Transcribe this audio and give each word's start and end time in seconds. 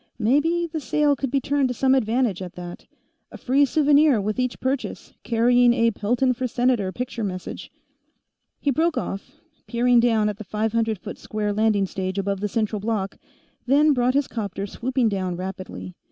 Maybe 0.17 0.65
the 0.65 0.79
sale 0.79 1.15
could 1.15 1.29
be 1.29 1.39
turned 1.39 1.67
to 1.67 1.75
some 1.75 1.93
advantage, 1.93 2.41
at 2.41 2.53
that. 2.55 2.87
A 3.31 3.37
free 3.37 3.65
souvenir 3.65 4.19
with 4.19 4.39
each 4.39 4.59
purchase, 4.59 5.13
carrying 5.21 5.73
a 5.75 5.91
Pelton 5.91 6.33
for 6.33 6.47
Senator 6.47 6.91
picture 6.91 7.23
message 7.23 7.71
He 8.59 8.71
broke 8.71 8.97
off, 8.97 9.35
peering 9.67 9.99
down 9.99 10.27
at 10.27 10.37
the 10.39 10.43
five 10.43 10.73
hundred 10.73 10.97
foot 10.97 11.19
square 11.19 11.53
landing 11.53 11.85
stage 11.85 12.17
above 12.17 12.39
the 12.39 12.47
central 12.47 12.79
block, 12.79 13.19
then 13.67 13.93
brought 13.93 14.15
his 14.15 14.27
'copter 14.27 14.65
swooping 14.65 15.07
down 15.07 15.35
rapidly. 15.37 15.93